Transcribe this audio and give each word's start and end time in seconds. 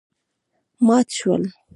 مات 0.87 1.07
شول. 1.17 1.43